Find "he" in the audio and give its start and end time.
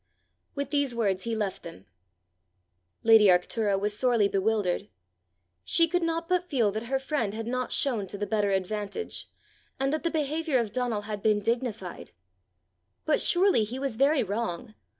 1.25-1.35, 13.63-13.77